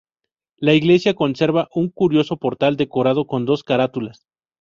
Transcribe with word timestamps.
La 0.57 0.73
iglesia 0.73 1.13
conserva 1.13 1.67
un 1.75 1.89
curioso 1.91 2.37
portal 2.37 2.75
decorado 2.75 3.27
con 3.27 3.45
dos 3.45 3.63
carátulas. 3.63 4.25